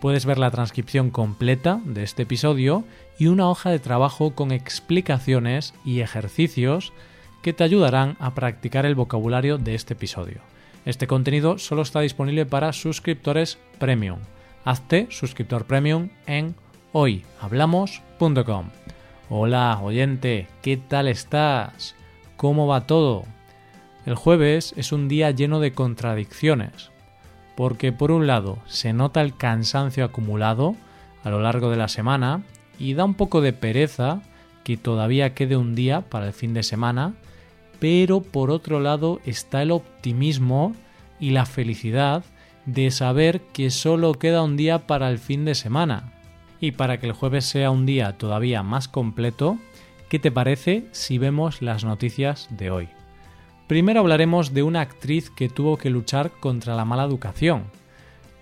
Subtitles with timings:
[0.00, 2.84] Puedes ver la transcripción completa de este episodio
[3.18, 6.94] y una hoja de trabajo con explicaciones y ejercicios
[7.42, 10.40] que te ayudarán a practicar el vocabulario de este episodio.
[10.86, 14.20] Este contenido solo está disponible para suscriptores premium.
[14.64, 16.54] Hazte suscriptor premium en
[16.92, 18.70] hoyhablamos.com.
[19.28, 21.94] Hola, oyente, ¿qué tal estás?
[22.38, 23.24] ¿Cómo va todo?
[24.06, 26.90] El jueves es un día lleno de contradicciones,
[27.56, 30.76] porque por un lado se nota el cansancio acumulado
[31.24, 32.42] a lo largo de la semana
[32.78, 34.22] y da un poco de pereza
[34.64, 37.14] que todavía quede un día para el fin de semana,
[37.78, 40.74] pero por otro lado está el optimismo
[41.18, 42.24] y la felicidad
[42.66, 46.12] de saber que solo queda un día para el fin de semana.
[46.60, 49.58] Y para que el jueves sea un día todavía más completo,
[50.08, 52.99] ¿qué te parece si vemos las noticias de hoy?
[53.70, 57.66] Primero hablaremos de una actriz que tuvo que luchar contra la mala educación.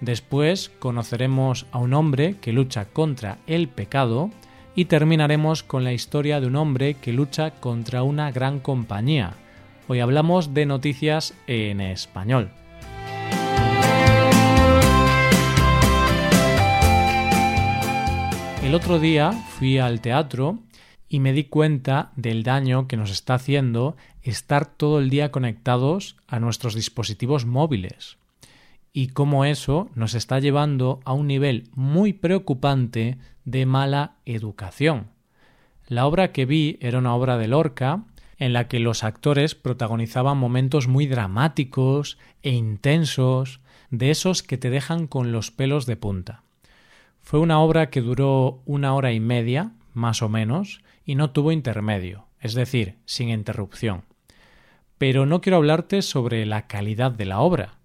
[0.00, 4.30] Después conoceremos a un hombre que lucha contra el pecado
[4.74, 9.34] y terminaremos con la historia de un hombre que lucha contra una gran compañía.
[9.86, 12.48] Hoy hablamos de noticias en español.
[18.62, 20.58] El otro día fui al teatro
[21.08, 26.16] y me di cuenta del daño que nos está haciendo estar todo el día conectados
[26.26, 28.18] a nuestros dispositivos móviles
[28.92, 35.08] y cómo eso nos está llevando a un nivel muy preocupante de mala educación.
[35.86, 38.04] La obra que vi era una obra de Lorca
[38.38, 43.60] en la que los actores protagonizaban momentos muy dramáticos e intensos,
[43.90, 46.42] de esos que te dejan con los pelos de punta.
[47.20, 51.52] Fue una obra que duró una hora y media, más o menos, y no tuvo
[51.52, 54.04] intermedio, es decir, sin interrupción.
[54.98, 57.78] Pero no quiero hablarte sobre la calidad de la obra.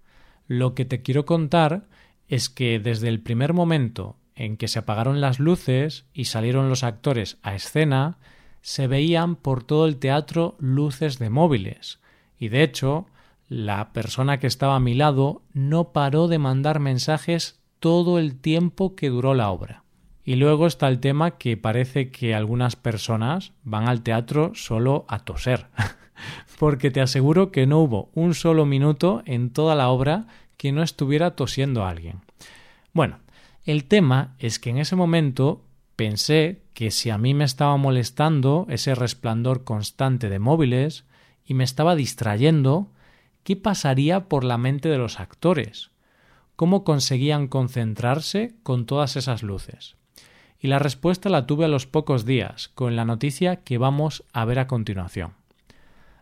[0.46, 1.86] Lo que te quiero contar
[2.28, 6.84] es que desde el primer momento en que se apagaron las luces y salieron los
[6.84, 8.18] actores a escena,
[8.60, 12.00] se veían por todo el teatro luces de móviles,
[12.38, 13.06] y de hecho,
[13.48, 18.94] la persona que estaba a mi lado no paró de mandar mensajes todo el tiempo
[18.94, 19.83] que duró la obra.
[20.24, 25.20] Y luego está el tema que parece que algunas personas van al teatro solo a
[25.20, 25.66] toser.
[26.58, 30.26] Porque te aseguro que no hubo un solo minuto en toda la obra
[30.56, 32.20] que no estuviera tosiendo a alguien.
[32.92, 33.18] Bueno,
[33.64, 35.62] el tema es que en ese momento
[35.96, 41.04] pensé que si a mí me estaba molestando ese resplandor constante de móviles
[41.44, 42.88] y me estaba distrayendo,
[43.42, 45.90] ¿qué pasaría por la mente de los actores?
[46.56, 49.96] cómo conseguían concentrarse con todas esas luces.
[50.64, 54.46] Y la respuesta la tuve a los pocos días, con la noticia que vamos a
[54.46, 55.34] ver a continuación.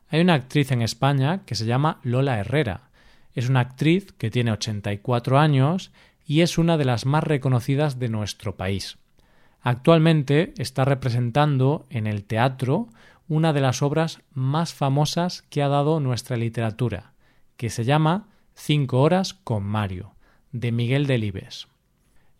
[0.08, 2.90] Hay una actriz en España que se llama Lola Herrera.
[3.34, 5.92] Es una actriz que tiene 84 años
[6.26, 8.98] y es una de las más reconocidas de nuestro país.
[9.60, 12.88] Actualmente está representando en el teatro
[13.28, 17.12] una de las obras más famosas que ha dado nuestra literatura,
[17.56, 20.16] que se llama Cinco horas con Mario,
[20.50, 21.68] de Miguel Delibes.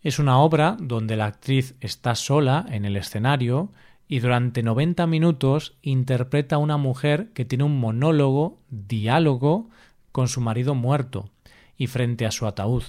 [0.03, 3.71] Es una obra donde la actriz está sola en el escenario
[4.09, 9.71] y durante 90 minutos interpreta a una mujer que tiene un monólogo, diálogo,
[10.11, 11.31] con su marido muerto
[11.77, 12.83] y frente a su ataúd,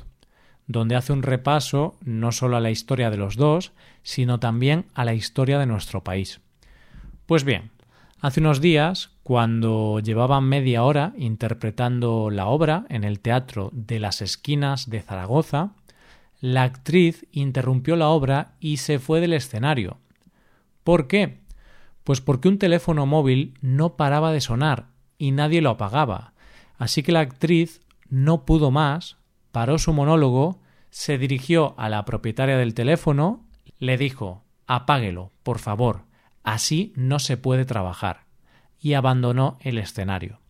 [0.67, 5.05] donde hace un repaso no solo a la historia de los dos, sino también a
[5.05, 6.41] la historia de nuestro país.
[7.27, 7.69] Pues bien,
[8.21, 14.21] hace unos días, cuando llevaban media hora interpretando la obra en el Teatro de las
[14.21, 15.73] Esquinas de Zaragoza,
[16.43, 19.99] la actriz interrumpió la obra y se fue del escenario.
[20.83, 21.39] ¿Por qué?
[22.03, 24.87] Pues porque un teléfono móvil no paraba de sonar
[25.17, 26.33] y nadie lo apagaba.
[26.77, 27.79] Así que la actriz
[28.09, 29.15] no pudo más,
[29.53, 30.59] paró su monólogo,
[30.89, 33.45] se dirigió a la propietaria del teléfono,
[33.79, 36.01] le dijo Apáguelo, por favor,
[36.43, 38.25] así no se puede trabajar
[38.81, 40.41] y abandonó el escenario.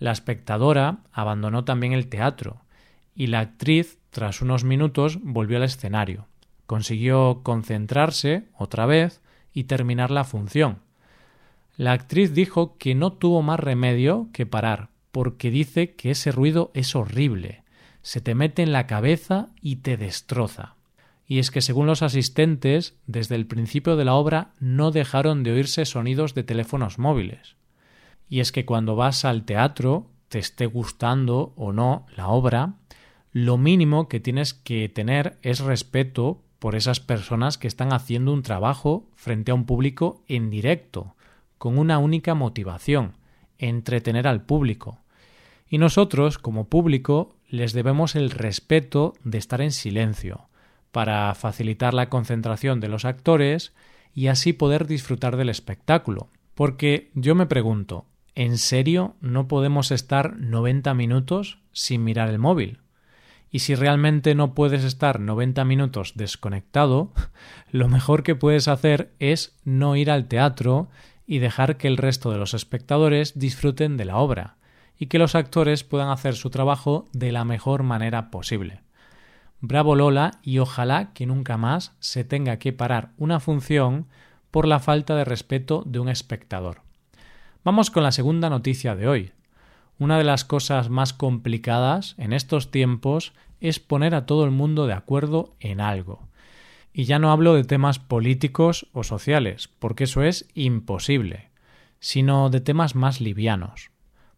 [0.00, 2.66] La espectadora abandonó también el teatro,
[3.14, 6.26] y la actriz, tras unos minutos, volvió al escenario.
[6.64, 9.20] Consiguió concentrarse otra vez
[9.52, 10.78] y terminar la función.
[11.76, 16.70] La actriz dijo que no tuvo más remedio que parar, porque dice que ese ruido
[16.72, 17.62] es horrible,
[18.00, 20.76] se te mete en la cabeza y te destroza.
[21.28, 25.50] y es que según los asistentes, desde el principio de la obra no dejaron de
[25.50, 27.56] oírse sonidos de teléfonos móviles.
[28.30, 32.76] Y es que cuando vas al teatro, te esté gustando o no la obra,
[33.36, 38.42] lo mínimo que tienes que tener es respeto por esas personas que están haciendo un
[38.42, 41.16] trabajo frente a un público en directo,
[41.58, 43.12] con una única motivación,
[43.58, 45.00] entretener al público.
[45.68, 50.48] Y nosotros, como público, les debemos el respeto de estar en silencio,
[50.90, 53.74] para facilitar la concentración de los actores
[54.14, 56.30] y así poder disfrutar del espectáculo.
[56.54, 62.80] Porque yo me pregunto, ¿en serio no podemos estar 90 minutos sin mirar el móvil?
[63.56, 67.14] Y si realmente no puedes estar 90 minutos desconectado,
[67.70, 70.90] lo mejor que puedes hacer es no ir al teatro
[71.26, 74.56] y dejar que el resto de los espectadores disfruten de la obra
[74.98, 78.82] y que los actores puedan hacer su trabajo de la mejor manera posible.
[79.62, 84.06] Bravo Lola y ojalá que nunca más se tenga que parar una función
[84.50, 86.82] por la falta de respeto de un espectador.
[87.64, 89.32] Vamos con la segunda noticia de hoy.
[89.98, 94.86] Una de las cosas más complicadas en estos tiempos es poner a todo el mundo
[94.86, 96.28] de acuerdo en algo.
[96.92, 101.50] Y ya no hablo de temas políticos o sociales, porque eso es imposible,
[102.00, 103.90] sino de temas más livianos.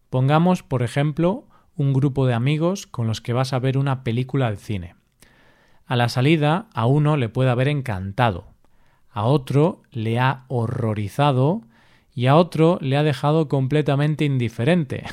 [0.09, 4.47] Pongamos, por ejemplo, un grupo de amigos con los que vas a ver una película
[4.47, 4.95] al cine.
[5.85, 8.49] A la salida a uno le puede haber encantado,
[9.09, 11.61] a otro le ha horrorizado
[12.13, 15.03] y a otro le ha dejado completamente indiferente.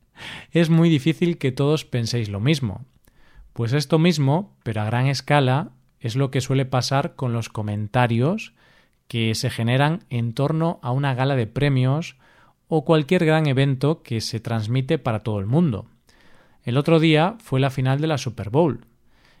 [0.52, 2.84] es muy difícil que todos penséis lo mismo.
[3.52, 5.70] Pues esto mismo, pero a gran escala,
[6.00, 8.54] es lo que suele pasar con los comentarios
[9.08, 12.16] que se generan en torno a una gala de premios
[12.68, 15.86] o cualquier gran evento que se transmite para todo el mundo.
[16.64, 18.86] El otro día fue la final de la Super Bowl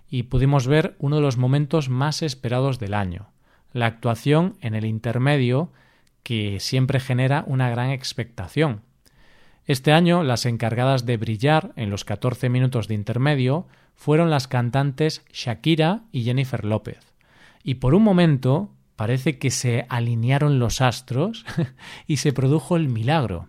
[0.08, 3.30] y pudimos ver uno de los momentos más esperados del año,
[3.72, 5.72] la actuación en el intermedio
[6.22, 8.82] que siempre genera una gran expectación.
[9.66, 15.24] Este año las encargadas de brillar en los 14 minutos de intermedio fueron las cantantes
[15.32, 16.98] Shakira y Jennifer López.
[17.62, 21.44] Y por un momento parece que se alinearon los astros
[22.08, 23.48] y se produjo el milagro.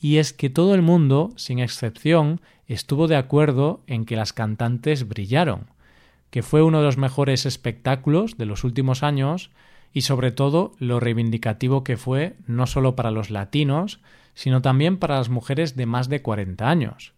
[0.00, 5.06] Y es que todo el mundo, sin excepción, estuvo de acuerdo en que las cantantes
[5.06, 5.70] brillaron,
[6.30, 9.50] que fue uno de los mejores espectáculos de los últimos años
[9.92, 14.00] y sobre todo lo reivindicativo que fue no solo para los latinos,
[14.36, 17.14] sino también para las mujeres de más de 40 años.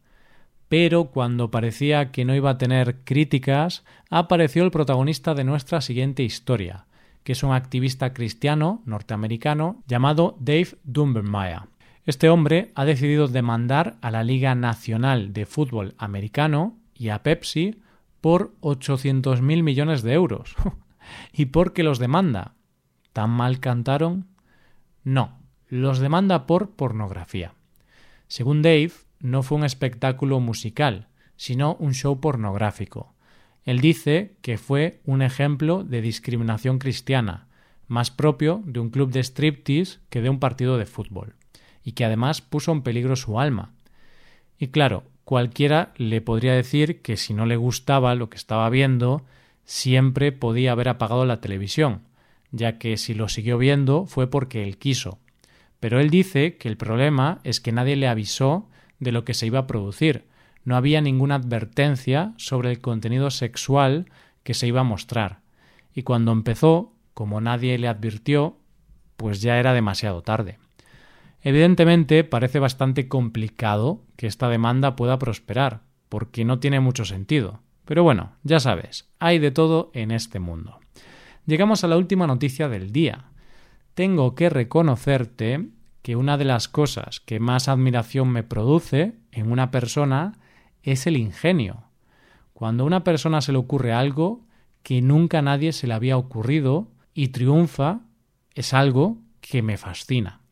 [0.68, 6.22] Pero cuando parecía que no iba a tener críticas, apareció el protagonista de nuestra siguiente
[6.22, 6.86] historia,
[7.24, 11.62] que es un activista cristiano norteamericano llamado Dave Dumbermeyer.
[12.06, 17.80] Este hombre ha decidido demandar a la Liga Nacional de Fútbol Americano y a Pepsi
[18.20, 20.54] por 800.000 millones de euros.
[21.32, 22.54] ¿Y por qué los demanda?
[23.12, 24.28] ¿Tan mal cantaron?
[25.02, 25.37] No,
[25.68, 27.54] los demanda por pornografía.
[28.26, 33.14] Según Dave, no fue un espectáculo musical, sino un show pornográfico.
[33.64, 37.46] Él dice que fue un ejemplo de discriminación cristiana,
[37.86, 41.34] más propio de un club de striptease que de un partido de fútbol,
[41.82, 43.72] y que además puso en peligro su alma.
[44.58, 49.24] Y claro, cualquiera le podría decir que si no le gustaba lo que estaba viendo,
[49.64, 52.02] siempre podía haber apagado la televisión,
[52.50, 55.18] ya que si lo siguió viendo fue porque él quiso.
[55.80, 58.68] Pero él dice que el problema es que nadie le avisó
[58.98, 60.26] de lo que se iba a producir.
[60.64, 64.06] No había ninguna advertencia sobre el contenido sexual
[64.42, 65.40] que se iba a mostrar.
[65.94, 68.58] Y cuando empezó, como nadie le advirtió,
[69.16, 70.58] pues ya era demasiado tarde.
[71.42, 77.60] Evidentemente parece bastante complicado que esta demanda pueda prosperar, porque no tiene mucho sentido.
[77.84, 80.80] Pero bueno, ya sabes, hay de todo en este mundo.
[81.46, 83.26] Llegamos a la última noticia del día.
[83.98, 85.70] Tengo que reconocerte
[86.02, 90.38] que una de las cosas que más admiración me produce en una persona
[90.84, 91.82] es el ingenio.
[92.52, 94.46] Cuando a una persona se le ocurre algo
[94.84, 98.02] que nunca a nadie se le había ocurrido y triunfa,
[98.54, 100.42] es algo que me fascina.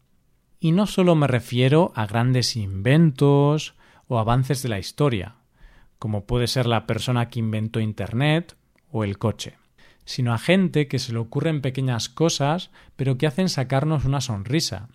[0.59, 3.77] Y no solo me refiero a grandes inventos
[4.09, 5.37] o avances de la historia,
[6.01, 8.57] como puede ser la persona que inventó Internet
[8.91, 9.55] o el coche
[10.07, 14.89] sino a gente que se le ocurren pequeñas cosas, pero que hacen sacarnos una sonrisa.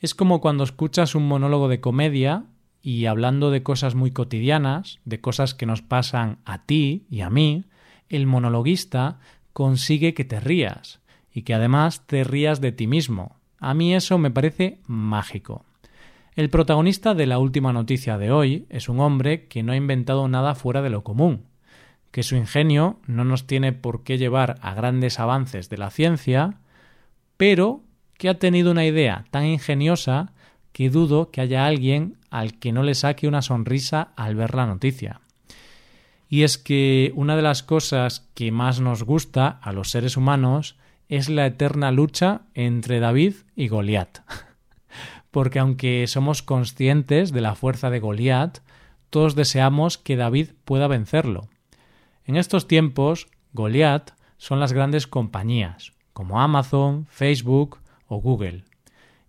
[0.00, 2.44] Es como cuando escuchas un monólogo de comedia
[2.82, 7.30] y hablando de cosas muy cotidianas, de cosas que nos pasan a ti y a
[7.30, 7.64] mí,
[8.08, 9.20] el monologuista
[9.52, 11.00] consigue que te rías
[11.32, 13.36] y que además te rías de ti mismo.
[13.58, 15.64] A mí eso me parece mágico.
[16.34, 20.26] El protagonista de la última noticia de hoy es un hombre que no ha inventado
[20.26, 21.49] nada fuera de lo común
[22.10, 26.58] que su ingenio no nos tiene por qué llevar a grandes avances de la ciencia,
[27.36, 27.82] pero
[28.18, 30.32] que ha tenido una idea tan ingeniosa
[30.72, 34.66] que dudo que haya alguien al que no le saque una sonrisa al ver la
[34.66, 35.20] noticia.
[36.28, 40.76] Y es que una de las cosas que más nos gusta a los seres humanos
[41.08, 44.20] es la eterna lucha entre David y Goliat.
[45.32, 48.58] Porque aunque somos conscientes de la fuerza de Goliat,
[49.10, 51.49] todos deseamos que David pueda vencerlo.
[52.30, 58.62] En estos tiempos, Goliat son las grandes compañías, como Amazon, Facebook o Google.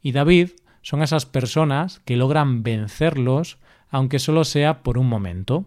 [0.03, 0.51] Y David
[0.84, 3.58] son esas personas que logran vencerlos,
[3.89, 5.65] aunque solo sea por un momento.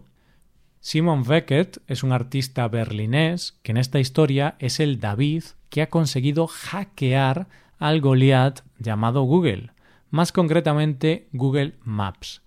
[0.79, 5.89] Simon Beckett es un artista berlinés que en esta historia es el David que ha
[5.89, 7.49] conseguido hackear
[7.79, 9.71] al Goliath llamado Google,
[10.09, 12.43] más concretamente Google Maps.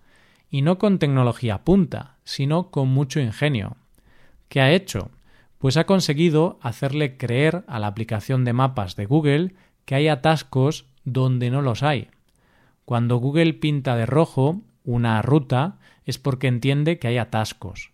[0.50, 3.76] Y no con tecnología punta, sino con mucho ingenio.
[4.48, 5.10] ¿Qué ha hecho?
[5.58, 10.86] Pues ha conseguido hacerle creer a la aplicación de mapas de Google que hay atascos
[11.04, 12.08] donde no los hay.
[12.84, 17.90] Cuando Google pinta de rojo una ruta es porque entiende que hay atascos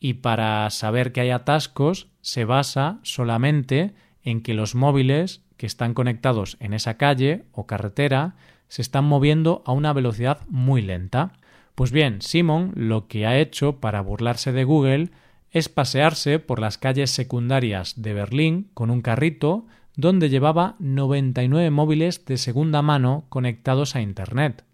[0.00, 5.94] y para saber que hay atascos se basa solamente en que los móviles que están
[5.94, 8.36] conectados en esa calle o carretera
[8.68, 11.32] se están moviendo a una velocidad muy lenta.
[11.74, 15.10] Pues bien, Simon lo que ha hecho para burlarse de Google
[15.56, 22.26] es pasearse por las calles secundarias de Berlín con un carrito donde llevaba 99 móviles
[22.26, 24.64] de segunda mano conectados a Internet,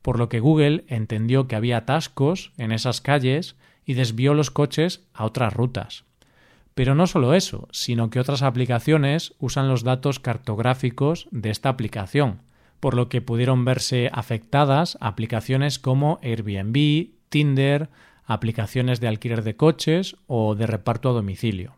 [0.00, 5.04] por lo que Google entendió que había atascos en esas calles y desvió los coches
[5.12, 6.04] a otras rutas.
[6.72, 12.40] Pero no solo eso, sino que otras aplicaciones usan los datos cartográficos de esta aplicación,
[12.80, 17.90] por lo que pudieron verse afectadas aplicaciones como Airbnb, Tinder,
[18.30, 21.74] aplicaciones de alquiler de coches o de reparto a domicilio.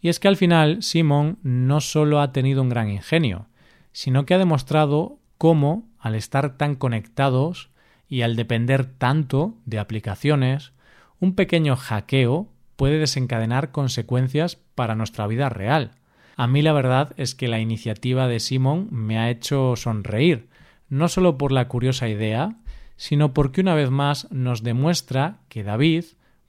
[0.00, 3.46] Y es que al final Simon no solo ha tenido un gran ingenio,
[3.92, 7.68] sino que ha demostrado cómo, al estar tan conectados
[8.08, 10.72] y al depender tanto de aplicaciones,
[11.20, 15.90] un pequeño hackeo puede desencadenar consecuencias para nuestra vida real.
[16.36, 20.48] A mí la verdad es que la iniciativa de Simon me ha hecho sonreír,
[20.88, 22.56] no solo por la curiosa idea,
[23.02, 26.04] sino porque una vez más nos demuestra que David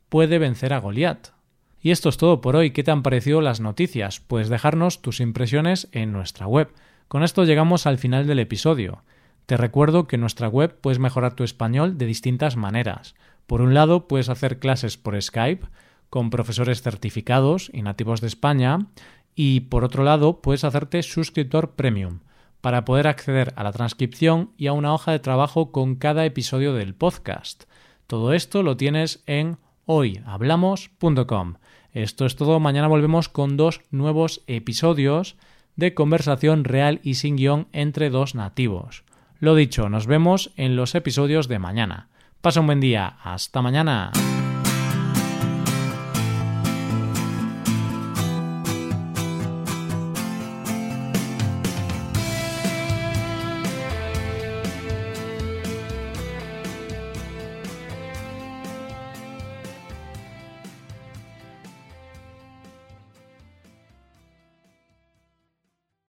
[0.08, 1.30] puede vencer a Goliat.
[1.82, 2.70] Y esto es todo por hoy.
[2.70, 4.20] ¿Qué te han parecido las noticias?
[4.20, 6.72] Puedes dejarnos tus impresiones en nuestra web.
[7.08, 9.02] Con esto llegamos al final del episodio.
[9.48, 13.16] Te recuerdo que en nuestra web puedes mejorar tu español de distintas maneras.
[13.48, 15.66] Por un lado, puedes hacer clases por Skype
[16.12, 18.78] con profesores certificados y nativos de España
[19.34, 22.20] y por otro lado, puedes hacerte suscriptor premium
[22.63, 26.74] para poder acceder a la transcripción y a una hoja de trabajo con cada episodio
[26.74, 27.65] del podcast.
[28.08, 31.55] Todo esto lo tienes en hoyhablamos.com.
[31.91, 35.36] Esto es todo, mañana volvemos con dos nuevos episodios
[35.75, 39.03] de conversación real y sin guion entre dos nativos.
[39.39, 42.08] Lo dicho, nos vemos en los episodios de mañana.
[42.39, 43.17] Pasa un buen día.
[43.24, 44.13] Hasta mañana.